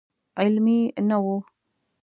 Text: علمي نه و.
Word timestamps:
علمي 0.39 0.79
نه 1.09 1.17
و. 1.25 1.27